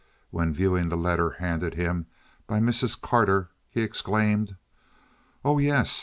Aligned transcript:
When 0.31 0.51
viewing 0.51 0.89
the 0.89 0.97
letter 0.97 1.29
handed 1.37 1.75
him 1.75 2.07
by 2.47 2.59
Mrs. 2.59 2.99
Carter 2.99 3.51
he 3.69 3.83
exclaimed: 3.83 4.55
"Oh 5.45 5.59
yes. 5.59 5.99